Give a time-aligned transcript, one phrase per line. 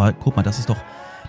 [0.00, 0.78] Aber guck mal, das ist doch,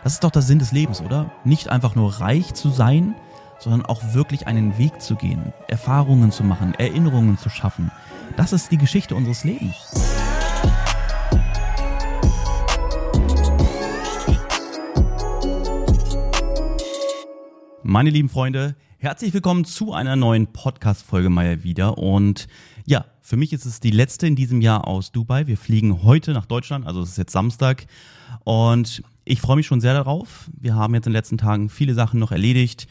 [0.01, 1.29] das ist doch der Sinn des Lebens, oder?
[1.43, 3.15] Nicht einfach nur reich zu sein,
[3.59, 7.91] sondern auch wirklich einen Weg zu gehen, Erfahrungen zu machen, Erinnerungen zu schaffen.
[8.37, 9.75] Das ist die Geschichte unseres Lebens.
[17.83, 21.97] Meine lieben Freunde, herzlich willkommen zu einer neuen Podcast-Folge mal wieder.
[21.97, 22.47] Und
[22.85, 25.47] ja, für mich ist es die letzte in diesem Jahr aus Dubai.
[25.47, 27.87] Wir fliegen heute nach Deutschland, also es ist jetzt Samstag.
[28.43, 30.51] Und ich freue mich schon sehr darauf.
[30.59, 32.87] Wir haben jetzt in den letzten Tagen viele Sachen noch erledigt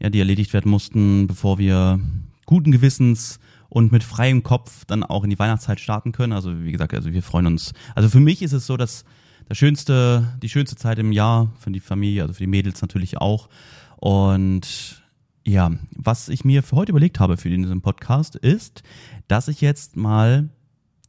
[0.00, 1.98] ja, die erledigt werden mussten, bevor wir
[2.46, 3.38] guten Gewissens
[3.70, 6.32] und mit freiem Kopf dann auch in die Weihnachtszeit starten können.
[6.32, 7.72] Also wie gesagt, also wir freuen uns.
[7.94, 9.04] Also für mich ist es so, dass
[9.48, 13.18] das schönste, die schönste Zeit im Jahr für die Familie, also für die Mädels natürlich
[13.18, 13.48] auch.
[13.96, 15.03] Und
[15.46, 18.82] ja, was ich mir für heute überlegt habe für diesen Podcast ist,
[19.28, 20.48] dass ich jetzt mal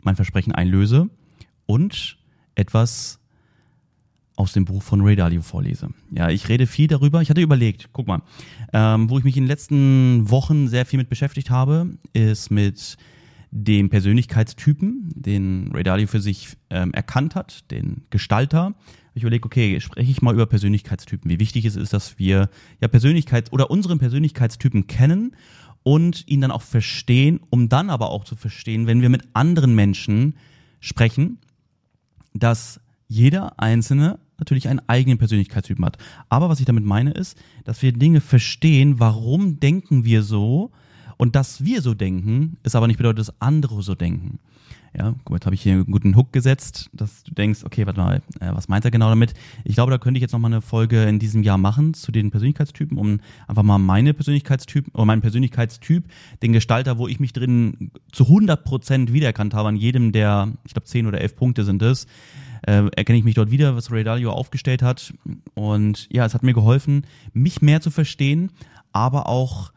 [0.02, 1.10] mein Versprechen einlöse
[1.66, 2.18] und
[2.56, 3.20] etwas
[4.36, 5.90] aus dem Buch von Ray Dalio vorlese.
[6.12, 7.22] Ja, ich rede viel darüber.
[7.22, 8.22] Ich hatte überlegt, guck mal,
[8.74, 12.98] ähm, wo ich mich in den letzten Wochen sehr viel mit beschäftigt habe, ist mit
[13.52, 18.74] dem Persönlichkeitstypen, den Ray Dalio für sich ähm, erkannt hat, den Gestalter.
[19.16, 21.32] Ich überlege, okay, spreche ich mal über Persönlichkeitstypen.
[21.32, 22.50] Wie wichtig es ist, dass wir
[22.82, 25.36] ja Persönlichkeit oder unseren Persönlichkeitstypen kennen
[25.84, 29.74] und ihn dann auch verstehen, um dann aber auch zu verstehen, wenn wir mit anderen
[29.74, 30.36] Menschen
[30.82, 31.38] sprechen,
[32.34, 35.98] dass jeder Einzelne natürlich einen eigenen Persönlichkeitstypen hat.
[36.28, 40.72] Aber was ich damit meine ist, dass wir Dinge verstehen, warum denken wir so
[41.16, 44.40] und dass wir so denken, ist aber nicht bedeutet, dass andere so denken.
[44.98, 48.00] Ja, gut, jetzt habe ich hier einen guten Hook gesetzt, dass du denkst, okay, warte
[48.00, 49.34] mal, äh, was meint er genau damit?
[49.66, 52.32] Ich glaube, da könnte ich jetzt nochmal eine Folge in diesem Jahr machen zu den
[52.32, 56.06] Persönlichkeitstypen, um einfach mal meine Persönlichkeitstypen oder meinen Persönlichkeitstyp,
[56.42, 60.74] den Gestalter, wo ich mich drin zu 100 Prozent wiedererkannt habe, an jedem der, ich
[60.74, 62.06] glaube, 10 oder 11 Punkte sind es,
[62.66, 65.14] äh, erkenne ich mich dort wieder, was Ray Dalio aufgestellt hat.
[65.56, 68.50] Und ja, es hat mir geholfen, mich mehr zu verstehen,
[68.94, 69.74] aber auch,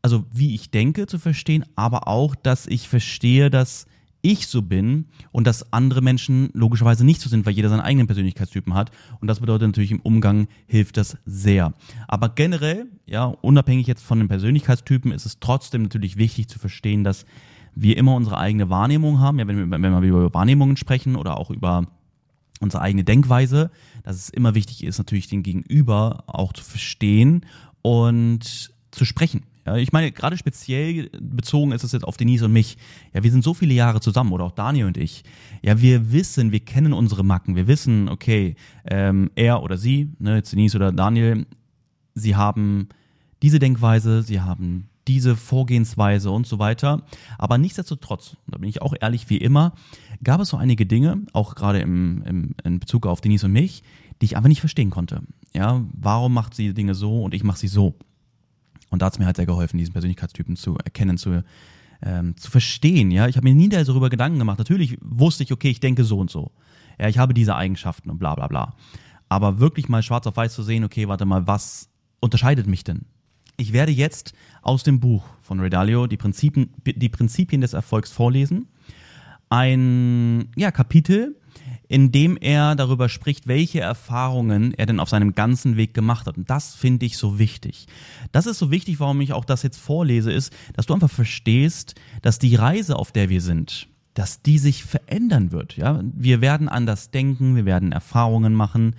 [0.00, 3.86] also wie ich denke zu verstehen, aber auch, dass ich verstehe, dass
[4.26, 8.06] ich so bin und dass andere Menschen logischerweise nicht so sind, weil jeder seinen eigenen
[8.06, 8.90] Persönlichkeitstypen hat.
[9.20, 11.72] Und das bedeutet natürlich im Umgang hilft das sehr.
[12.08, 17.04] Aber generell, ja, unabhängig jetzt von den Persönlichkeitstypen, ist es trotzdem natürlich wichtig zu verstehen,
[17.04, 17.24] dass
[17.74, 19.38] wir immer unsere eigene Wahrnehmung haben.
[19.38, 21.86] Ja, wenn wir, wenn wir über Wahrnehmungen sprechen oder auch über
[22.60, 23.70] unsere eigene Denkweise,
[24.02, 27.44] dass es immer wichtig ist, natürlich den Gegenüber auch zu verstehen
[27.82, 29.42] und zu sprechen.
[29.66, 32.78] Ja, ich meine, gerade speziell bezogen ist es jetzt auf Denise und mich.
[33.12, 35.24] Ja, wir sind so viele Jahre zusammen oder auch Daniel und ich.
[35.60, 37.56] Ja, wir wissen, wir kennen unsere Macken.
[37.56, 38.54] Wir wissen, okay,
[38.84, 41.46] ähm, er oder sie, ne, jetzt Denise oder Daniel,
[42.14, 42.88] sie haben
[43.42, 47.02] diese Denkweise, sie haben diese Vorgehensweise und so weiter.
[47.36, 49.72] Aber nichtsdestotrotz, da bin ich auch ehrlich wie immer,
[50.22, 53.82] gab es so einige Dinge, auch gerade im, im, in Bezug auf Denise und mich,
[54.20, 55.22] die ich einfach nicht verstehen konnte.
[55.54, 57.94] Ja, warum macht sie Dinge so und ich mache sie so?
[58.90, 61.42] Und da hat es mir halt sehr geholfen, diesen Persönlichkeitstypen zu erkennen, zu,
[62.02, 63.10] ähm, zu verstehen.
[63.10, 64.58] Ja, ich habe mir nie darüber Gedanken gemacht.
[64.58, 66.52] Natürlich wusste ich, okay, ich denke so und so.
[66.98, 68.74] Ja, ich habe diese Eigenschaften und bla bla bla.
[69.28, 71.88] Aber wirklich mal schwarz auf weiß zu sehen, okay, warte mal, was
[72.20, 73.06] unterscheidet mich denn?
[73.56, 78.68] Ich werde jetzt aus dem Buch von Redalio die Prinzipien, die Prinzipien des Erfolgs vorlesen.
[79.48, 81.36] Ein ja, Kapitel,
[81.88, 86.36] in dem er darüber spricht, welche Erfahrungen er denn auf seinem ganzen Weg gemacht hat.
[86.36, 87.86] Und das finde ich so wichtig.
[88.32, 91.94] Das ist so wichtig, warum ich auch das jetzt vorlese, ist, dass du einfach verstehst,
[92.22, 95.76] dass die Reise, auf der wir sind, dass die sich verändern wird.
[95.76, 98.96] Ja, wir werden anders denken, wir werden Erfahrungen machen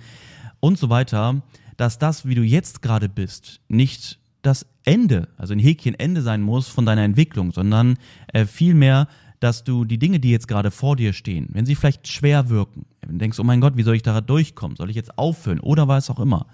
[0.60, 1.42] und so weiter,
[1.76, 6.42] dass das, wie du jetzt gerade bist, nicht das Ende, also ein Häkchen Ende sein
[6.42, 7.98] muss von deiner Entwicklung, sondern
[8.32, 9.08] äh, vielmehr,
[9.40, 12.86] dass du die Dinge, die jetzt gerade vor dir stehen, wenn sie vielleicht schwer wirken,
[13.00, 14.76] wenn du denkst, oh mein Gott, wie soll ich da durchkommen?
[14.76, 16.46] Soll ich jetzt aufhören oder was auch immer?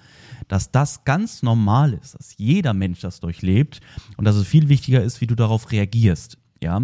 [0.49, 3.81] Dass das ganz normal ist, dass jeder Mensch das durchlebt
[4.17, 6.39] und dass es viel wichtiger ist, wie du darauf reagierst.
[6.63, 6.81] Ja,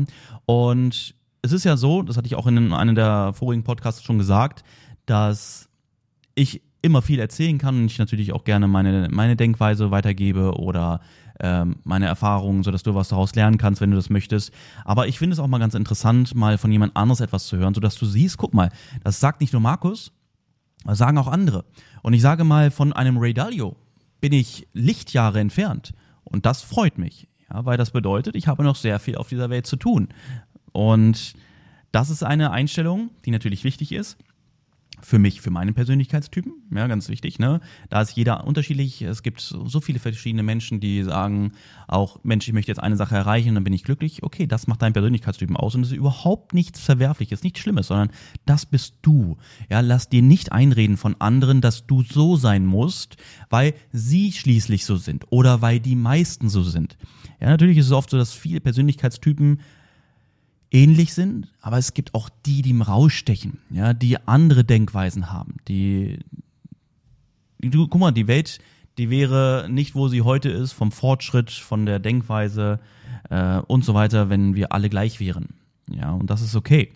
[0.47, 4.19] und es ist ja so, das hatte ich auch in einem der vorigen Podcasts schon
[4.19, 4.62] gesagt,
[5.06, 5.69] dass
[6.34, 11.01] ich immer viel erzählen kann und ich natürlich auch gerne meine, meine Denkweise weitergebe oder
[11.41, 14.53] ähm, meine Erfahrungen, sodass du was daraus lernen kannst, wenn du das möchtest.
[14.84, 17.75] Aber ich finde es auch mal ganz interessant, mal von jemand anderes etwas zu hören,
[17.75, 18.71] sodass du siehst, guck mal,
[19.03, 20.13] das sagt nicht nur Markus,
[20.84, 21.65] das sagen auch andere.
[22.03, 23.77] Und ich sage mal, von einem Ray Dalio
[24.21, 25.92] bin ich Lichtjahre entfernt.
[26.25, 29.51] Und das freut mich, ja, weil das bedeutet, ich habe noch sehr viel auf dieser
[29.51, 30.09] Welt zu tun.
[30.72, 31.34] Und
[31.93, 34.16] das ist eine Einstellung, die natürlich wichtig ist
[35.02, 37.60] für mich, für meinen Persönlichkeitstypen, ja, ganz wichtig, ne?
[37.88, 39.02] Da ist jeder unterschiedlich.
[39.02, 41.52] Es gibt so viele verschiedene Menschen, die sagen,
[41.88, 44.22] auch, Mensch, ich möchte jetzt eine Sache erreichen, dann bin ich glücklich.
[44.22, 48.10] Okay, das macht deinen Persönlichkeitstypen aus und es ist überhaupt nichts Verwerfliches, nichts Schlimmes, sondern
[48.47, 49.36] das bist du.
[49.68, 53.16] Ja, lass dir nicht einreden von anderen, dass du so sein musst,
[53.48, 56.97] weil sie schließlich so sind oder weil die meisten so sind.
[57.41, 59.60] Ja, natürlich ist es oft so, dass viele Persönlichkeitstypen
[60.71, 65.57] ähnlich sind, aber es gibt auch die, die im rausstechen, ja, die andere Denkweisen haben,
[65.69, 66.21] die,
[67.59, 68.61] du, guck mal, die Welt,
[68.99, 72.81] die wäre nicht, wo sie heute ist, vom Fortschritt, von der Denkweise
[73.31, 75.55] äh, und so weiter, wenn wir alle gleich wären.
[75.89, 76.93] Ja, und das ist okay.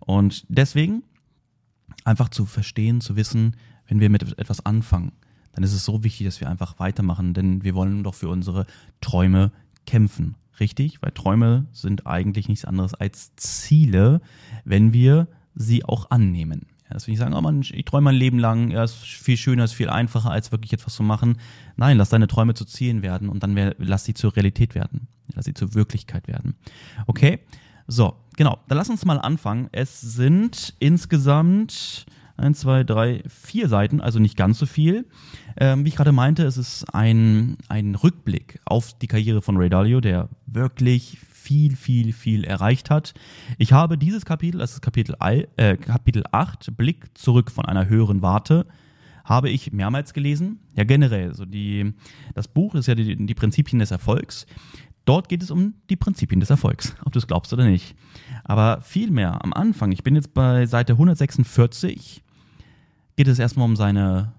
[0.00, 1.02] Und deswegen
[2.04, 3.56] einfach zu verstehen, zu wissen,
[3.88, 5.12] wenn wir mit etwas anfangen,
[5.52, 8.66] dann ist es so wichtig, dass wir einfach weitermachen, denn wir wollen doch für unsere
[9.00, 9.50] Träume
[9.86, 14.20] kämpfen richtig, weil Träume sind eigentlich nichts anderes als Ziele,
[14.64, 16.66] wenn wir sie auch annehmen.
[16.84, 19.36] Ja, das will ich sagen, oh man, ich träume mein Leben lang, ja, ist viel
[19.36, 21.38] schöner, ist viel einfacher, als wirklich etwas zu machen.
[21.76, 25.08] Nein, lass deine Träume zu Zielen werden und dann lass sie zur Realität werden.
[25.34, 26.54] Lass sie zur Wirklichkeit werden.
[27.06, 27.40] Okay?
[27.88, 28.58] So, genau.
[28.68, 29.68] Dann lass uns mal anfangen.
[29.72, 32.06] Es sind insgesamt
[32.36, 35.06] eins, zwei, drei, vier Seiten, also nicht ganz so viel.
[35.58, 39.68] Ähm, wie ich gerade meinte, es ist ein, ein Rückblick auf die Karriere von Ray
[39.68, 43.14] Dalio, der wirklich viel, viel, viel erreicht hat.
[43.56, 48.20] Ich habe dieses Kapitel, das ist Kapitel, äh, Kapitel 8, Blick zurück von einer höheren
[48.20, 48.66] Warte,
[49.24, 50.60] habe ich mehrmals gelesen.
[50.74, 51.34] Ja, generell.
[51.34, 51.94] So die,
[52.34, 54.46] das Buch ist ja die, die Prinzipien des Erfolgs.
[55.04, 57.94] Dort geht es um die Prinzipien des Erfolgs, ob du es glaubst oder nicht.
[58.42, 62.24] Aber vielmehr am Anfang, ich bin jetzt bei Seite 146,
[63.16, 64.32] geht es erstmal um seine,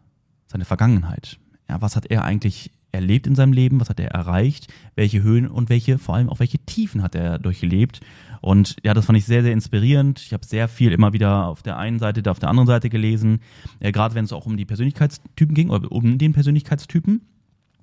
[0.48, 1.40] seine Vergangenheit.
[1.68, 3.80] Ja, was hat er eigentlich erlebt in seinem Leben?
[3.80, 4.72] Was hat er erreicht?
[4.96, 8.00] Welche Höhen und welche, vor allem auch welche Tiefen hat er durchlebt?
[8.42, 10.20] Und ja, das fand ich sehr, sehr inspirierend.
[10.20, 13.42] Ich habe sehr viel immer wieder auf der einen Seite, auf der anderen Seite gelesen.
[13.82, 17.22] Ja, Gerade wenn es auch um die Persönlichkeitstypen ging oder um den Persönlichkeitstypen.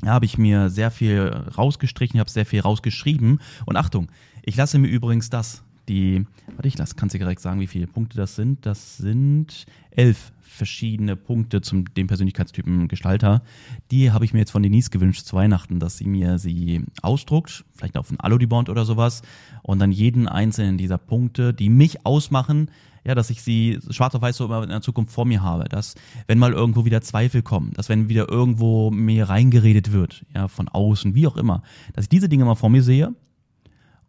[0.03, 3.41] Ja, habe ich mir sehr viel rausgestrichen, habe sehr viel rausgeschrieben.
[3.65, 4.11] Und Achtung,
[4.43, 7.87] ich lasse mir übrigens das, die, warte, ich lasse, kannst dir direkt sagen, wie viele
[7.87, 8.65] Punkte das sind.
[8.67, 13.43] Das sind elf verschiedene Punkte zum dem Persönlichkeitstypen Gestalter.
[13.91, 17.65] Die habe ich mir jetzt von Denise gewünscht zu Weihnachten, dass sie mir sie ausdruckt,
[17.75, 19.23] vielleicht auf ein Aludibond oder sowas,
[19.63, 22.71] und dann jeden einzelnen dieser Punkte, die mich ausmachen,
[23.05, 25.69] ja, dass ich sie schwarz auf weiß so immer in der Zukunft vor mir habe,
[25.69, 25.95] dass
[26.27, 30.69] wenn mal irgendwo wieder Zweifel kommen, dass wenn wieder irgendwo mir reingeredet wird, ja, von
[30.69, 33.15] außen, wie auch immer, dass ich diese Dinge mal vor mir sehe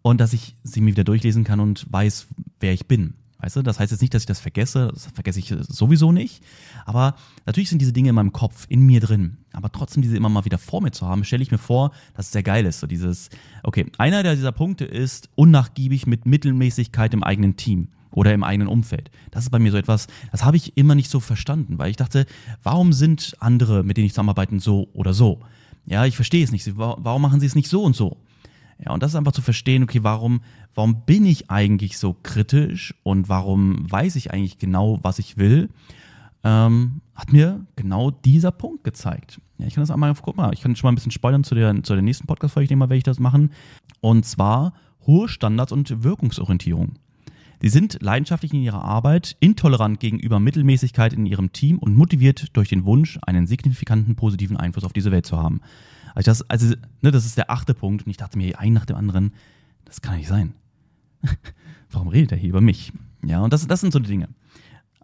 [0.05, 2.27] und dass ich sie mir wieder durchlesen kann und weiß,
[2.59, 3.15] wer ich bin.
[3.39, 6.43] Weißt du, das heißt jetzt nicht, dass ich das vergesse, das vergesse ich sowieso nicht.
[6.85, 7.15] Aber
[7.47, 9.37] natürlich sind diese Dinge in meinem Kopf, in mir drin.
[9.51, 12.27] Aber trotzdem diese immer mal wieder vor mir zu haben, stelle ich mir vor, dass
[12.27, 12.81] es sehr geil ist.
[12.81, 13.31] So dieses,
[13.63, 19.09] okay, einer dieser Punkte ist unnachgiebig mit Mittelmäßigkeit im eigenen Team oder im eigenen Umfeld.
[19.31, 21.97] Das ist bei mir so etwas, das habe ich immer nicht so verstanden, weil ich
[21.97, 22.27] dachte,
[22.61, 25.41] warum sind andere, mit denen ich zusammenarbeite, so oder so?
[25.87, 26.77] Ja, ich verstehe es nicht.
[26.77, 28.17] Warum machen sie es nicht so und so?
[28.83, 30.41] Ja, und das ist einfach zu verstehen, okay, warum,
[30.73, 35.69] warum bin ich eigentlich so kritisch und warum weiß ich eigentlich genau, was ich will,
[36.43, 39.39] ähm, hat mir genau dieser Punkt gezeigt.
[39.57, 41.55] Ja, ich kann das einmal, guck mal, ich kann schon mal ein bisschen spoilern zu
[41.55, 43.51] der, zu der nächsten Podcast-Folge, ich mal, werde ich das machen.
[44.01, 44.73] Und zwar
[45.07, 46.93] hohe Standards und Wirkungsorientierung.
[47.61, 52.69] Sie sind leidenschaftlich in ihrer Arbeit, intolerant gegenüber Mittelmäßigkeit in ihrem Team und motiviert durch
[52.69, 55.61] den Wunsch, einen signifikanten positiven Einfluss auf diese Welt zu haben.
[56.15, 58.85] Also das, also, ne, das ist der achte Punkt und ich dachte mir, ein nach
[58.85, 59.33] dem anderen,
[59.83, 60.53] das kann nicht sein.
[61.91, 62.93] Warum redet er hier über mich?
[63.23, 64.29] Ja, und das, das sind so die Dinge.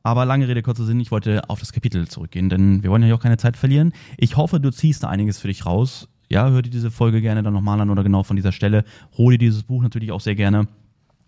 [0.04, 3.14] Aber lange Rede, kurzer Sinn, ich wollte auf das Kapitel zurückgehen, denn wir wollen ja
[3.14, 3.94] auch keine Zeit verlieren.
[4.18, 6.08] Ich hoffe, du ziehst da einiges für dich raus.
[6.30, 8.84] Ja, hör dir diese Folge gerne dann nochmal an oder genau von dieser Stelle.
[9.18, 10.68] Hol dir dieses Buch natürlich auch sehr gerne.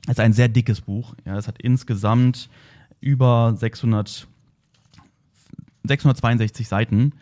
[0.06, 1.14] Es ist ein sehr dickes Buch.
[1.26, 2.50] Ja, es hat insgesamt
[3.00, 4.28] über 600,
[5.84, 7.14] 662 Seiten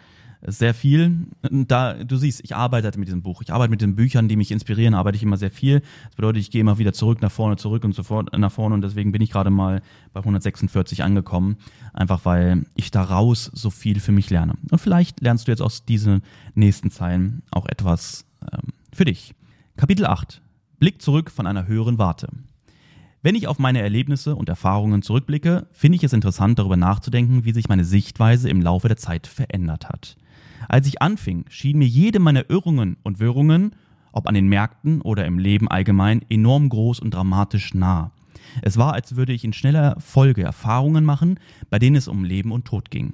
[0.46, 1.28] sehr viel.
[1.42, 3.42] Da, du siehst, ich arbeite mit diesem Buch.
[3.42, 5.82] Ich arbeite mit den Büchern, die mich inspirieren, arbeite ich immer sehr viel.
[6.06, 8.82] Das bedeutet, ich gehe immer wieder zurück, nach vorne, zurück und sofort nach vorne und
[8.82, 9.82] deswegen bin ich gerade mal
[10.14, 11.58] bei 146 angekommen.
[11.94, 14.54] Einfach weil ich daraus so viel für mich lerne.
[14.70, 16.24] Und vielleicht lernst du jetzt aus diesen
[16.56, 19.34] nächsten Zeilen auch etwas ähm, für dich.
[19.78, 20.42] Kapitel 8.
[20.80, 22.30] Blick zurück von einer höheren Warte.
[23.24, 27.54] Wenn ich auf meine Erlebnisse und Erfahrungen zurückblicke, finde ich es interessant, darüber nachzudenken, wie
[27.54, 30.18] sich meine Sichtweise im Laufe der Zeit verändert hat.
[30.68, 33.76] Als ich anfing, schien mir jede meiner Irrungen und Wirrungen,
[34.12, 38.12] ob an den Märkten oder im Leben allgemein, enorm groß und dramatisch nah.
[38.62, 41.40] Es war, als würde ich in schneller Folge Erfahrungen machen,
[41.70, 43.14] bei denen es um Leben und Tod ging.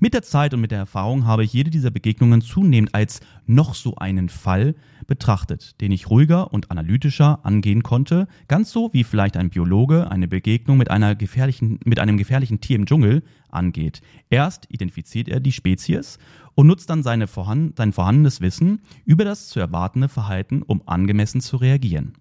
[0.00, 3.74] Mit der Zeit und mit der Erfahrung habe ich jede dieser Begegnungen zunehmend als noch
[3.74, 4.74] so einen Fall
[5.06, 10.26] betrachtet, den ich ruhiger und analytischer angehen konnte, ganz so wie vielleicht ein Biologe eine
[10.26, 14.00] Begegnung mit, einer gefährlichen, mit einem gefährlichen Tier im Dschungel angeht.
[14.30, 16.18] Erst identifiziert er die Spezies
[16.54, 21.40] und nutzt dann seine vorhanden, sein vorhandenes Wissen über das zu erwartende Verhalten, um angemessen
[21.40, 22.14] zu reagieren.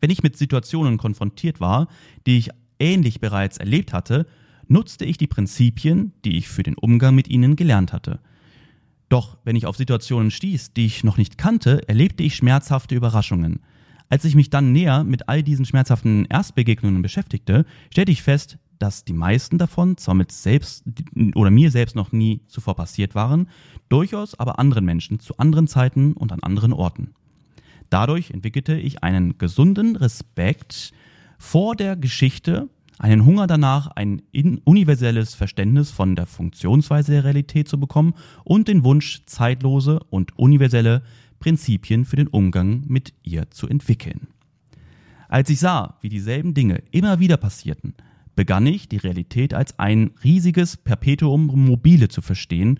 [0.00, 1.88] Wenn ich mit Situationen konfrontiert war,
[2.26, 4.26] die ich ähnlich bereits erlebt hatte,
[4.68, 8.20] nutzte ich die Prinzipien, die ich für den Umgang mit ihnen gelernt hatte.
[9.08, 13.60] Doch wenn ich auf Situationen stieß, die ich noch nicht kannte, erlebte ich schmerzhafte Überraschungen.
[14.08, 19.04] Als ich mich dann näher mit all diesen schmerzhaften Erstbegegnungen beschäftigte, stellte ich fest, dass
[19.04, 20.84] die meisten davon zwar mit selbst
[21.34, 23.48] oder mir selbst noch nie zuvor passiert waren,
[23.88, 27.14] durchaus aber anderen Menschen zu anderen Zeiten und an anderen Orten.
[27.90, 30.92] Dadurch entwickelte ich einen gesunden Respekt
[31.38, 32.68] vor der Geschichte
[32.98, 34.22] einen Hunger danach, ein
[34.64, 41.02] universelles Verständnis von der Funktionsweise der Realität zu bekommen und den Wunsch, zeitlose und universelle
[41.40, 44.28] Prinzipien für den Umgang mit ihr zu entwickeln.
[45.28, 47.94] Als ich sah, wie dieselben Dinge immer wieder passierten,
[48.36, 52.78] begann ich, die Realität als ein riesiges Perpetuum mobile zu verstehen,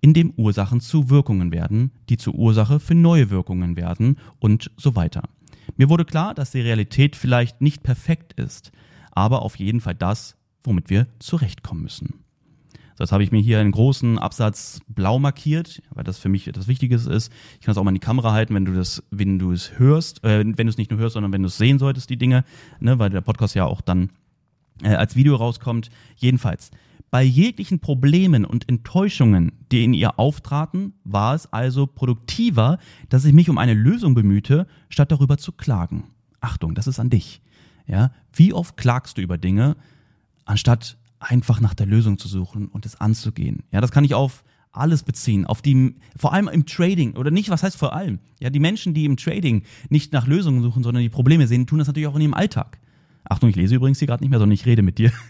[0.00, 4.96] in dem Ursachen zu Wirkungen werden, die zur Ursache für neue Wirkungen werden und so
[4.96, 5.24] weiter.
[5.76, 8.72] Mir wurde klar, dass die Realität vielleicht nicht perfekt ist,
[9.10, 12.24] aber auf jeden Fall das, womit wir zurechtkommen müssen.
[13.00, 16.68] Jetzt habe ich mir hier einen großen Absatz blau markiert, weil das für mich etwas
[16.68, 17.32] Wichtiges ist.
[17.58, 19.78] Ich kann es auch mal in die Kamera halten, wenn du das, wenn du es
[19.78, 22.18] hörst, äh, wenn du es nicht nur hörst, sondern wenn du es sehen solltest, die
[22.18, 22.44] Dinge,
[22.78, 24.10] ne, weil der Podcast ja auch dann
[24.82, 25.88] äh, als Video rauskommt.
[26.16, 26.70] Jedenfalls,
[27.10, 33.32] bei jeglichen Problemen und Enttäuschungen, die in ihr auftraten, war es also produktiver, dass ich
[33.32, 36.04] mich um eine Lösung bemühte, statt darüber zu klagen.
[36.42, 37.40] Achtung, das ist an dich.
[37.90, 39.76] Ja, wie oft klagst du über Dinge,
[40.44, 43.64] anstatt einfach nach der Lösung zu suchen und es anzugehen?
[43.72, 47.50] Ja, das kann ich auf alles beziehen, auf die, vor allem im Trading oder nicht,
[47.50, 48.20] was heißt vor allem?
[48.38, 51.78] Ja, die Menschen, die im Trading nicht nach Lösungen suchen, sondern die Probleme sehen, tun
[51.78, 52.78] das natürlich auch in ihrem Alltag.
[53.24, 55.12] Achtung, ich lese übrigens hier gerade nicht mehr, sondern ich rede mit dir.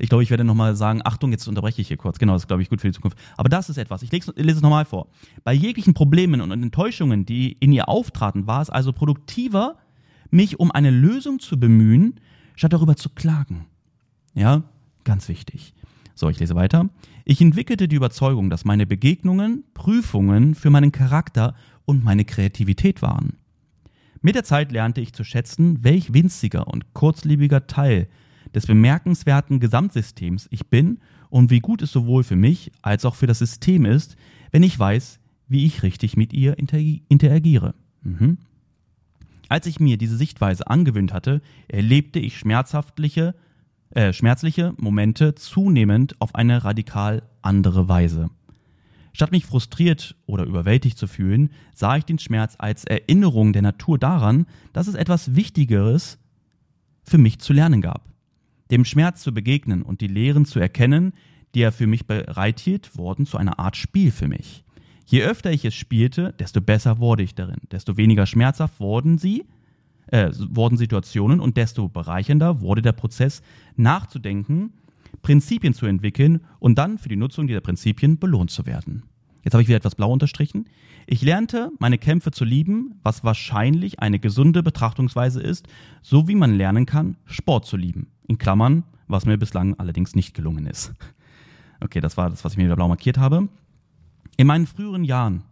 [0.00, 2.18] Ich glaube, ich werde nochmal sagen, Achtung, jetzt unterbreche ich hier kurz.
[2.18, 3.16] Genau, das ist, glaube ich, gut für die Zukunft.
[3.36, 4.02] Aber das ist etwas.
[4.02, 5.06] Ich lese, lese es nochmal vor.
[5.44, 9.76] Bei jeglichen Problemen und Enttäuschungen, die in ihr auftraten, war es also produktiver,
[10.30, 12.20] mich um eine Lösung zu bemühen,
[12.56, 13.66] statt darüber zu klagen.
[14.34, 14.62] Ja,
[15.04, 15.74] ganz wichtig.
[16.14, 16.88] So, ich lese weiter.
[17.24, 23.38] Ich entwickelte die Überzeugung, dass meine Begegnungen Prüfungen für meinen Charakter und meine Kreativität waren.
[24.20, 28.06] Mit der Zeit lernte ich zu schätzen, welch winziger und kurzlebiger Teil
[28.54, 30.98] des bemerkenswerten Gesamtsystems ich bin
[31.30, 34.16] und wie gut es sowohl für mich als auch für das System ist,
[34.50, 37.74] wenn ich weiß, wie ich richtig mit ihr interagiere.
[38.02, 38.38] Mhm.
[39.50, 43.34] Als ich mir diese Sichtweise angewöhnt hatte, erlebte ich schmerzhaftliche,
[43.90, 48.30] äh, schmerzliche Momente zunehmend auf eine radikal andere Weise.
[49.12, 53.98] Statt mich frustriert oder überwältigt zu fühlen, sah ich den Schmerz als Erinnerung der Natur
[53.98, 56.18] daran, dass es etwas Wichtigeres
[57.02, 58.08] für mich zu lernen gab.
[58.70, 61.12] Dem Schmerz zu begegnen und die Lehren zu erkennen,
[61.56, 64.62] die er für mich bereithielt, wurden zu einer Art Spiel für mich.
[65.10, 69.44] Je öfter ich es spielte, desto besser wurde ich darin, desto weniger schmerzhaft wurden sie,
[70.06, 73.42] äh, wurden Situationen und desto bereichernder wurde der Prozess,
[73.74, 74.72] nachzudenken,
[75.20, 79.02] Prinzipien zu entwickeln und dann für die Nutzung dieser Prinzipien belohnt zu werden.
[79.42, 80.66] Jetzt habe ich wieder etwas blau unterstrichen.
[81.08, 85.66] Ich lernte, meine Kämpfe zu lieben, was wahrscheinlich eine gesunde Betrachtungsweise ist,
[86.02, 88.06] so wie man lernen kann, Sport zu lieben.
[88.28, 90.92] In Klammern, was mir bislang allerdings nicht gelungen ist.
[91.80, 93.48] Okay, das war das, was ich mir wieder blau markiert habe.
[94.40, 95.42] In meinen früheren Jahren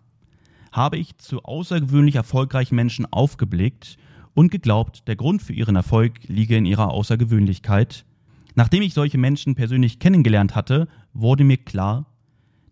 [0.72, 3.98] habe ich zu außergewöhnlich erfolgreichen Menschen aufgeblickt
[4.32, 8.06] und geglaubt, der Grund für ihren Erfolg liege in ihrer Außergewöhnlichkeit.
[8.54, 12.06] Nachdem ich solche Menschen persönlich kennengelernt hatte, wurde mir klar,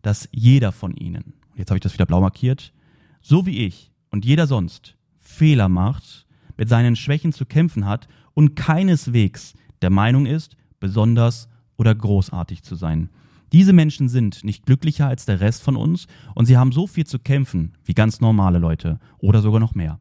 [0.00, 2.72] dass jeder von ihnen, jetzt habe ich das wieder blau markiert,
[3.20, 6.24] so wie ich und jeder sonst Fehler macht,
[6.56, 12.74] mit seinen Schwächen zu kämpfen hat und keineswegs der Meinung ist, besonders oder großartig zu
[12.74, 13.10] sein.
[13.52, 17.06] Diese Menschen sind nicht glücklicher als der Rest von uns und sie haben so viel
[17.06, 20.00] zu kämpfen wie ganz normale Leute oder sogar noch mehr.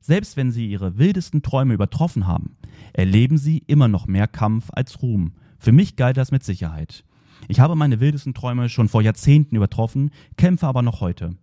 [0.00, 2.56] Selbst wenn sie ihre wildesten Träume übertroffen haben,
[2.92, 5.32] erleben sie immer noch mehr Kampf als Ruhm.
[5.58, 7.04] Für mich galt das mit Sicherheit.
[7.48, 11.36] Ich habe meine wildesten Träume schon vor Jahrzehnten übertroffen, kämpfe aber noch heute.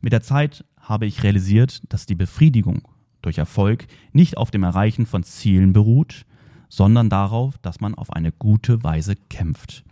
[0.00, 2.88] Mit der Zeit habe ich realisiert, dass die Befriedigung
[3.22, 6.24] durch Erfolg nicht auf dem Erreichen von Zielen beruht,
[6.68, 9.84] sondern darauf, dass man auf eine gute Weise kämpft.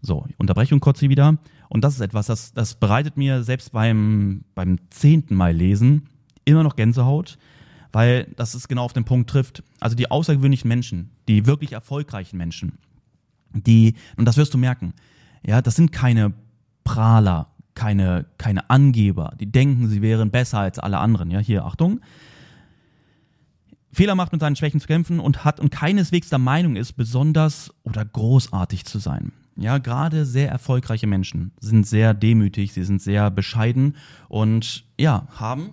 [0.00, 1.38] So, Unterbrechung kurz hier wieder.
[1.68, 6.08] Und das ist etwas, das, das bereitet mir selbst beim, beim zehnten Mal lesen
[6.44, 7.38] immer noch Gänsehaut,
[7.92, 9.62] weil das es genau auf den Punkt trifft.
[9.80, 12.78] Also die außergewöhnlichen Menschen, die wirklich erfolgreichen Menschen,
[13.52, 14.94] die, und das wirst du merken,
[15.46, 16.32] Ja, das sind keine
[16.84, 21.30] Prahler, keine, keine Angeber, die denken, sie wären besser als alle anderen.
[21.30, 22.00] Ja, hier, Achtung.
[23.92, 27.74] Fehler macht mit seinen Schwächen zu kämpfen und hat und keineswegs der Meinung ist, besonders
[27.84, 29.32] oder großartig zu sein.
[29.60, 33.96] Ja, gerade sehr erfolgreiche Menschen sind sehr demütig, sie sind sehr bescheiden
[34.28, 35.70] und ja, haben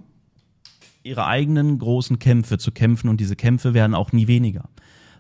[1.04, 4.70] ihre eigenen großen Kämpfe zu kämpfen und diese Kämpfe werden auch nie weniger,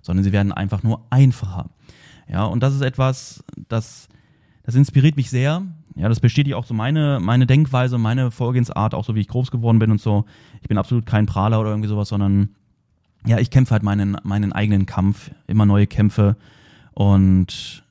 [0.01, 1.69] sondern sie werden einfach nur einfacher.
[2.27, 4.09] Ja, und das ist etwas, das,
[4.63, 5.61] das inspiriert mich sehr.
[5.95, 9.51] Ja, das bestätigt auch so meine, meine Denkweise, meine Vorgehensart, auch so wie ich groß
[9.51, 10.25] geworden bin und so.
[10.63, 12.49] Ich bin absolut kein Prahler oder irgendwie sowas, sondern
[13.27, 16.35] ja, ich kämpfe halt meinen, meinen eigenen Kampf, immer neue Kämpfe.
[16.93, 17.84] Und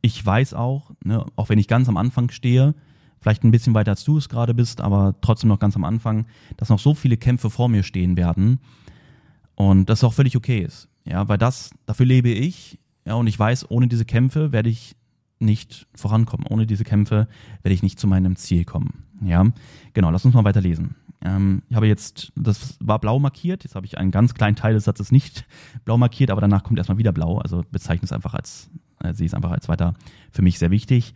[0.00, 2.74] ich weiß auch, ne, auch wenn ich ganz am Anfang stehe,
[3.20, 6.26] vielleicht ein bisschen weiter als du es gerade bist, aber trotzdem noch ganz am Anfang,
[6.56, 8.60] dass noch so viele Kämpfe vor mir stehen werden
[9.54, 10.88] und das auch völlig okay ist.
[11.04, 14.94] Ja, weil das, dafür lebe ich, ja, und ich weiß, ohne diese Kämpfe werde ich
[15.40, 16.46] nicht vorankommen.
[16.46, 17.28] Ohne diese Kämpfe
[17.62, 19.04] werde ich nicht zu meinem Ziel kommen.
[19.22, 19.46] Ja,
[19.94, 20.96] genau, lass uns mal weiterlesen.
[21.24, 24.74] Ähm, ich habe jetzt, das war blau markiert, jetzt habe ich einen ganz kleinen Teil
[24.74, 25.46] des Satzes nicht
[25.84, 28.70] blau markiert, aber danach kommt erstmal wieder blau, also bezeichne es einfach als,
[29.02, 29.94] äh, sehe es einfach als weiter
[30.30, 31.14] für mich sehr wichtig.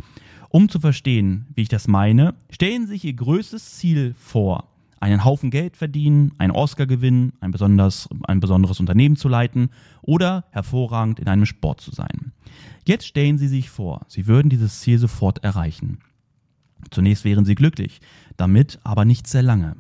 [0.49, 4.69] Um zu verstehen, wie ich das meine, stellen Sie sich Ihr größtes Ziel vor.
[5.01, 9.71] Einen Haufen Geld verdienen, einen Oscar gewinnen, ein, besonders, ein besonderes Unternehmen zu leiten
[10.03, 12.33] oder hervorragend in einem Sport zu sein.
[12.87, 15.99] Jetzt stellen Sie sich vor, Sie würden dieses Ziel sofort erreichen.
[16.91, 18.01] Zunächst wären Sie glücklich,
[18.37, 19.77] damit aber nicht sehr lange.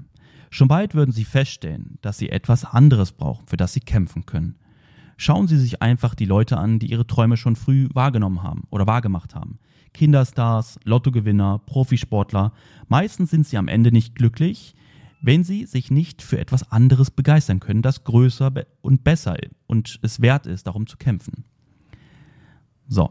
[0.51, 4.57] Schon bald würden Sie feststellen, dass Sie etwas anderes brauchen, für das Sie kämpfen können.
[5.17, 8.87] Schauen Sie sich einfach die Leute an, die ihre Träume schon früh wahrgenommen haben oder
[8.87, 9.59] wahrgemacht haben.
[9.93, 12.53] Kinderstars, Lottogewinner, Profisportler.
[12.89, 14.75] Meistens sind sie am Ende nicht glücklich,
[15.21, 20.21] wenn sie sich nicht für etwas anderes begeistern können, das größer und besser und es
[20.21, 21.45] wert ist, darum zu kämpfen.
[22.89, 23.11] So,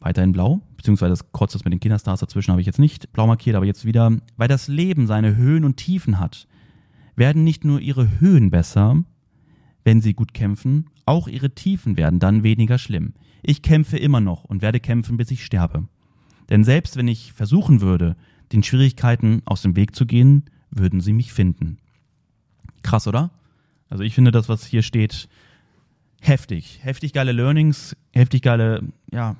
[0.00, 3.56] weiterhin blau, beziehungsweise das Kreuz mit den Kinderstars dazwischen habe ich jetzt nicht blau markiert,
[3.56, 6.46] aber jetzt wieder, weil das Leben seine Höhen und Tiefen hat,
[7.16, 9.02] werden nicht nur ihre Höhen besser,
[9.84, 13.14] wenn sie gut kämpfen, auch ihre Tiefen werden dann weniger schlimm.
[13.42, 15.88] Ich kämpfe immer noch und werde kämpfen, bis ich sterbe.
[16.48, 18.16] Denn selbst wenn ich versuchen würde,
[18.52, 21.78] den Schwierigkeiten aus dem Weg zu gehen, würden sie mich finden.
[22.82, 23.30] Krass, oder?
[23.88, 25.28] Also ich finde das, was hier steht,
[26.20, 26.80] heftig.
[26.82, 29.36] Heftig geile Learnings, heftig geile, ja,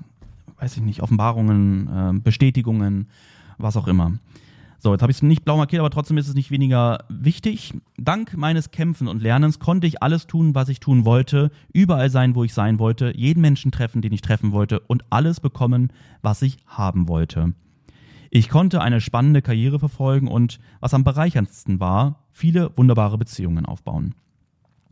[0.58, 3.08] weiß ich nicht, Offenbarungen, äh, Bestätigungen,
[3.58, 4.18] was auch immer.
[4.82, 7.72] So, jetzt habe ich es nicht blau markiert, aber trotzdem ist es nicht weniger wichtig.
[7.98, 12.34] Dank meines Kämpfen und Lernens konnte ich alles tun, was ich tun wollte, überall sein,
[12.34, 16.42] wo ich sein wollte, jeden Menschen treffen, den ich treffen wollte und alles bekommen, was
[16.42, 17.54] ich haben wollte.
[18.30, 24.16] Ich konnte eine spannende Karriere verfolgen und, was am bereicherndsten war, viele wunderbare Beziehungen aufbauen.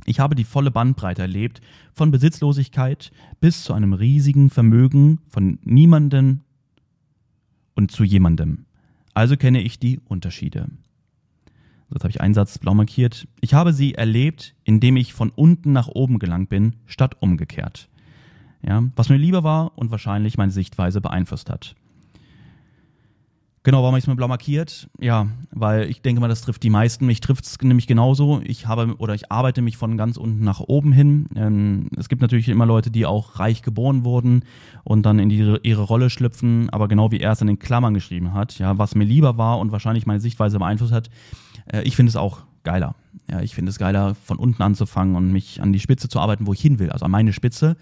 [0.04, 1.62] Ich habe die volle Bandbreite erlebt,
[1.94, 6.44] von Besitzlosigkeit bis zu einem riesigen Vermögen von niemanden
[7.74, 8.66] und zu jemandem.
[9.20, 10.68] Also kenne ich die Unterschiede.
[11.92, 13.28] Jetzt habe ich einen Satz blau markiert.
[13.42, 17.90] Ich habe sie erlebt, indem ich von unten nach oben gelangt bin, statt umgekehrt.
[18.66, 21.74] Ja, was mir lieber war und wahrscheinlich meine Sichtweise beeinflusst hat.
[23.62, 24.88] Genau, warum habe ich es mir blau markiert?
[24.98, 27.04] Ja, weil ich denke mal, das trifft die meisten.
[27.04, 28.40] Mich trifft es nämlich genauso.
[28.42, 31.26] Ich habe oder ich arbeite mich von ganz unten nach oben hin.
[31.36, 34.44] Ähm, es gibt natürlich immer Leute, die auch reich geboren wurden
[34.82, 37.92] und dann in die, ihre Rolle schlüpfen, aber genau wie er es in den Klammern
[37.92, 41.10] geschrieben hat, ja, was mir lieber war und wahrscheinlich meine Sichtweise beeinflusst hat,
[41.70, 42.94] äh, ich finde es auch geiler.
[43.30, 46.46] Ja, ich finde es geiler, von unten anzufangen und mich an die Spitze zu arbeiten,
[46.46, 47.76] wo ich hin will, also an meine Spitze.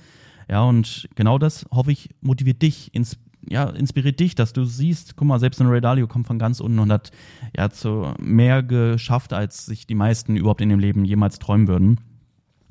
[0.51, 3.17] Ja, und genau das hoffe ich motiviert dich ins
[3.50, 6.61] ja, inspiriert dich, dass du siehst, guck mal, selbst ein Ray Dalio kommt von ganz
[6.61, 7.11] unten und hat
[7.56, 12.00] ja zu mehr geschafft, als sich die meisten überhaupt in dem Leben jemals träumen würden.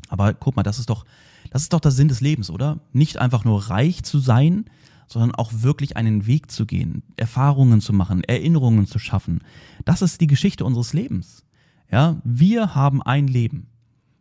[0.09, 1.05] Aber guck mal, das ist doch,
[1.51, 2.79] das ist doch der Sinn des Lebens, oder?
[2.93, 4.65] Nicht einfach nur reich zu sein,
[5.07, 9.41] sondern auch wirklich einen Weg zu gehen, Erfahrungen zu machen, Erinnerungen zu schaffen.
[9.85, 11.45] Das ist die Geschichte unseres Lebens.
[11.89, 13.67] Ja, wir haben ein Leben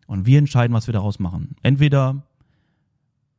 [0.07, 1.57] und wir entscheiden, was wir daraus machen.
[1.63, 2.23] Entweder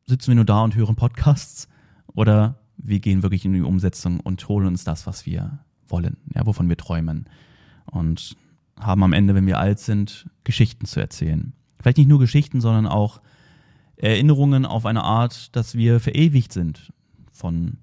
[0.05, 1.69] sitzen wir nur da und hören Podcasts
[2.13, 6.45] oder wir gehen wirklich in die Umsetzung und holen uns das, was wir wollen, ja,
[6.45, 7.25] wovon wir träumen.
[7.85, 8.35] Und
[8.79, 11.53] haben am Ende, wenn wir alt sind, Geschichten zu erzählen.
[11.79, 13.21] Vielleicht nicht nur Geschichten, sondern auch
[13.95, 16.91] Erinnerungen auf eine Art, dass wir verewigt sind
[17.31, 17.77] von,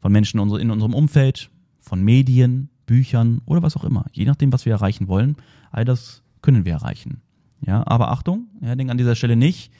[0.00, 4.06] von Menschen in unserem Umfeld, von Medien, Büchern oder was auch immer.
[4.12, 5.36] Je nachdem, was wir erreichen wollen,
[5.70, 7.22] all das können wir erreichen.
[7.66, 9.72] Ja, aber Achtung, ja, denk an dieser Stelle nicht,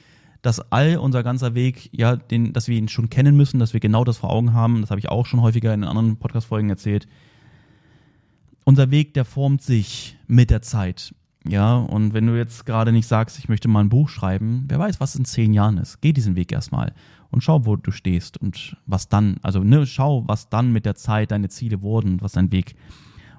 [0.45, 3.79] dass all unser ganzer Weg, ja, den, dass wir ihn schon kennen müssen, dass wir
[3.79, 4.81] genau das vor Augen haben.
[4.81, 7.07] Das habe ich auch schon häufiger in anderen Podcast-Folgen erzählt.
[8.63, 11.15] Unser Weg, der formt sich mit der Zeit.
[11.47, 14.77] Ja, und wenn du jetzt gerade nicht sagst, ich möchte mal ein Buch schreiben, wer
[14.77, 16.01] weiß, was in zehn Jahren ist.
[16.01, 16.93] Geh diesen Weg erstmal
[17.31, 20.95] und schau, wo du stehst und was dann, also ne, schau, was dann mit der
[20.95, 22.75] Zeit deine Ziele wurden, was dein Weg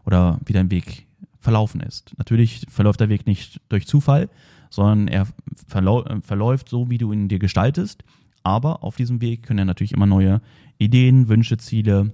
[0.05, 1.07] oder wie dein Weg
[1.38, 2.14] verlaufen ist.
[2.19, 4.29] Natürlich verläuft der Weg nicht durch Zufall,
[4.70, 5.26] sondern er
[5.66, 8.05] verläuft so, wie du ihn dir gestaltest.
[8.42, 10.40] Aber auf diesem Weg können ja natürlich immer neue
[10.79, 12.12] Ideen, Wünsche, Ziele,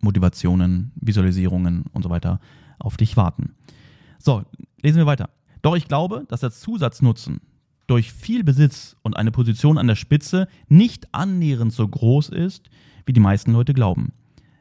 [0.00, 2.40] Motivationen, Visualisierungen und so weiter
[2.78, 3.54] auf dich warten.
[4.18, 4.44] So,
[4.82, 5.28] lesen wir weiter.
[5.62, 7.40] Doch ich glaube, dass der Zusatznutzen
[7.86, 12.70] durch viel Besitz und eine Position an der Spitze nicht annähernd so groß ist,
[13.04, 14.12] wie die meisten Leute glauben.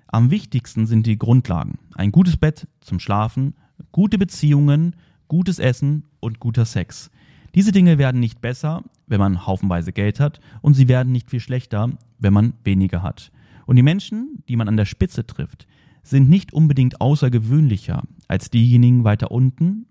[0.08, 1.78] Am wichtigsten sind die Grundlagen.
[1.94, 3.54] Ein gutes Bett zum Schlafen,
[3.92, 4.96] gute Beziehungen,
[5.30, 7.10] gutes Essen und guter Sex.
[7.56, 11.40] Diese Dinge werden nicht besser, wenn man haufenweise Geld hat, und sie werden nicht viel
[11.40, 11.90] schlechter,
[12.20, 13.32] wenn man weniger hat.
[13.66, 15.68] Und die Menschen, die man an der Spitze trifft,
[16.04, 19.86] sind nicht unbedingt außergewöhnlicher als diejenigen weiter unten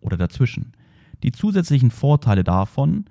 [0.00, 0.72] oder dazwischen.
[1.22, 3.06] Die zusätzlichen Vorteile davon,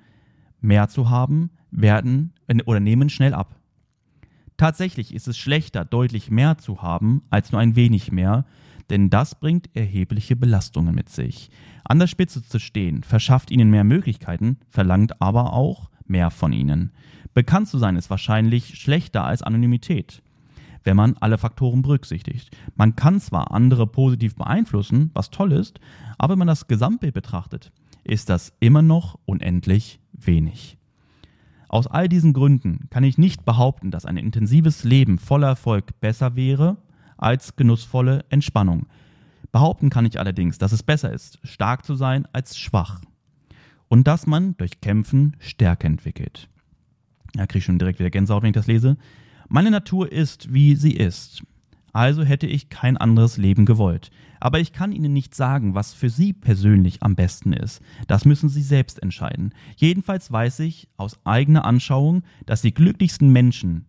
[0.62, 2.34] mehr zu haben, werden
[2.66, 3.56] oder nehmen schnell ab.
[4.58, 8.46] Tatsächlich ist es schlechter, deutlich mehr zu haben, als nur ein wenig mehr,
[8.90, 11.50] denn das bringt erhebliche Belastungen mit sich.
[11.84, 16.92] An der Spitze zu stehen verschafft ihnen mehr Möglichkeiten, verlangt aber auch mehr von ihnen.
[17.34, 20.22] Bekannt zu sein ist wahrscheinlich schlechter als Anonymität,
[20.84, 22.56] wenn man alle Faktoren berücksichtigt.
[22.76, 25.80] Man kann zwar andere positiv beeinflussen, was toll ist,
[26.18, 27.72] aber wenn man das Gesamtbild betrachtet,
[28.04, 30.78] ist das immer noch unendlich wenig.
[31.70, 36.36] Aus all diesen Gründen kann ich nicht behaupten, dass ein intensives Leben voller Erfolg besser
[36.36, 36.78] wäre
[37.24, 38.88] als genussvolle Entspannung.
[39.52, 43.02] Behaupten kann ich allerdings, dass es besser ist, stark zu sein als schwach.
[43.88, 46.50] Und dass man durch Kämpfen Stärke entwickelt.
[47.34, 48.98] Da kriege ich schon direkt wieder Gänsehaut, wenn ich das lese.
[49.50, 51.44] Meine Natur ist, wie sie ist.
[51.92, 54.10] Also hätte ich kein anderes Leben gewollt.
[54.40, 57.82] Aber ich kann Ihnen nicht sagen, was für Sie persönlich am besten ist.
[58.08, 59.54] Das müssen Sie selbst entscheiden.
[59.78, 63.86] Jedenfalls weiß ich aus eigener Anschauung, dass die glücklichsten Menschen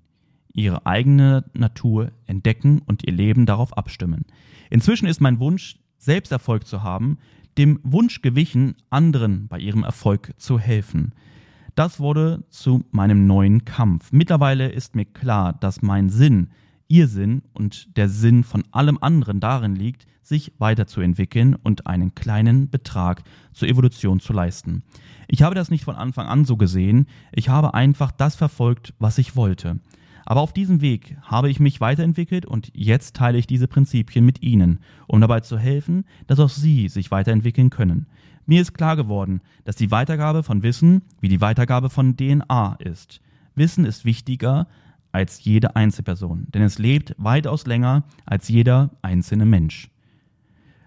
[0.55, 4.25] ihre eigene Natur entdecken und ihr Leben darauf abstimmen.
[4.71, 7.19] Inzwischen ist mein Wunsch, selbst Erfolg zu haben,
[7.59, 11.13] dem Wunsch gewichen, anderen bei ihrem Erfolg zu helfen.
[11.75, 14.13] Das wurde zu meinem neuen Kampf.
[14.13, 16.51] Mittlerweile ist mir klar, dass mein Sinn,
[16.89, 22.71] ihr Sinn und der Sinn von allem anderen darin liegt, sich weiterzuentwickeln und einen kleinen
[22.71, 24.83] Betrag zur Evolution zu leisten.
[25.29, 29.19] Ich habe das nicht von Anfang an so gesehen, ich habe einfach das verfolgt, was
[29.19, 29.81] ich wollte.
[30.27, 34.43] Aber auf diesem Weg habe ich mich weiterentwickelt und jetzt teile ich diese Prinzipien mit
[34.43, 38.07] Ihnen, um dabei zu helfen, dass auch Sie sich weiterentwickeln können.
[38.47, 43.21] Mir ist klar geworden, dass die Weitergabe von Wissen wie die Weitergabe von DNA ist.
[43.55, 44.67] Wissen ist wichtiger
[45.13, 49.91] als jede Einzelperson, denn es lebt weitaus länger als jeder einzelne Mensch.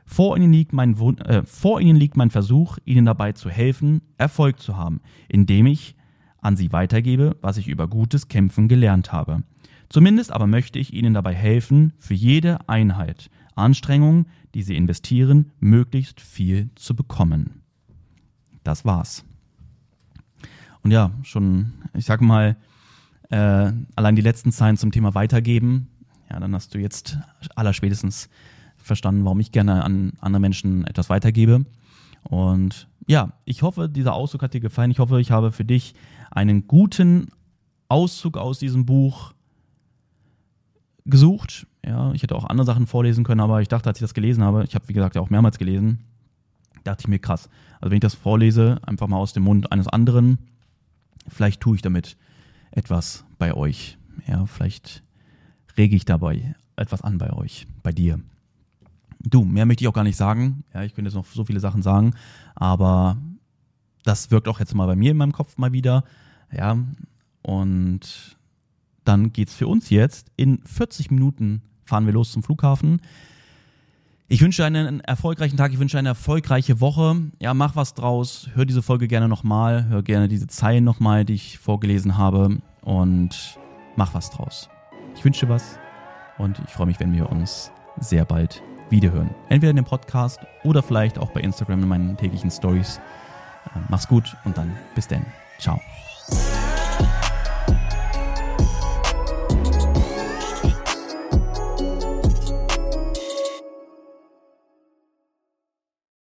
[0.05, 4.59] Vor ihnen, liegt mein äh, vor ihnen liegt mein Versuch, ihnen dabei zu helfen, Erfolg
[4.59, 5.95] zu haben, indem ich
[6.47, 9.43] an sie weitergebe, was ich über gutes Kämpfen gelernt habe.
[9.89, 16.21] Zumindest aber möchte ich ihnen dabei helfen, für jede Einheit, Anstrengung, die sie investieren, möglichst
[16.21, 17.63] viel zu bekommen.
[18.63, 19.25] Das war's.
[20.83, 22.55] Und ja, schon, ich sag mal,
[23.29, 25.89] äh, allein die letzten Zeilen zum Thema Weitergeben,
[26.29, 27.17] ja, dann hast du jetzt
[27.55, 28.29] allerspätestens
[28.77, 31.65] verstanden, warum ich gerne an andere Menschen etwas weitergebe.
[32.29, 34.91] Und ja, ich hoffe, dieser Auszug hat dir gefallen.
[34.91, 35.93] Ich hoffe, ich habe für dich
[36.29, 37.29] einen guten
[37.87, 39.33] Auszug aus diesem Buch
[41.05, 41.67] gesucht.
[41.85, 44.43] Ja, ich hätte auch andere Sachen vorlesen können, aber ich dachte, als ich das gelesen
[44.43, 45.99] habe, ich habe wie gesagt ja auch mehrmals gelesen,
[46.83, 47.49] dachte ich mir krass.
[47.79, 50.37] Also wenn ich das vorlese, einfach mal aus dem Mund eines anderen,
[51.29, 52.17] vielleicht tue ich damit
[52.71, 53.97] etwas bei euch.
[54.27, 55.03] Ja, vielleicht
[55.77, 58.19] rege ich dabei etwas an bei euch, bei dir.
[59.29, 60.63] Du, mehr möchte ich auch gar nicht sagen.
[60.73, 62.13] Ja, ich könnte jetzt noch so viele Sachen sagen,
[62.55, 63.17] aber
[64.03, 66.03] das wirkt auch jetzt mal bei mir in meinem Kopf mal wieder.
[66.51, 66.77] Ja,
[67.41, 68.37] und
[69.03, 70.31] dann geht's für uns jetzt.
[70.35, 73.01] In 40 Minuten fahren wir los zum Flughafen.
[74.29, 77.15] Ich wünsche einen erfolgreichen Tag, ich wünsche eine erfolgreiche Woche.
[77.39, 78.49] Ja, mach was draus.
[78.53, 79.85] Hör diese Folge gerne nochmal.
[79.87, 82.57] Hör gerne diese Zeilen nochmal, die ich vorgelesen habe.
[82.81, 83.57] Und
[83.95, 84.69] mach was draus.
[85.15, 85.79] Ich wünsche was
[86.37, 89.29] und ich freue mich, wenn wir uns sehr bald wiederhören.
[89.49, 92.99] Entweder in dem Podcast oder vielleicht auch bei Instagram in meinen täglichen Stories.
[93.75, 95.25] Äh, mach's gut und dann bis denn.
[95.59, 95.79] Ciao.